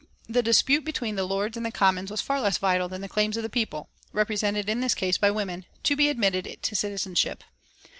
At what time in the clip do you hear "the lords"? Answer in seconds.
1.15-1.55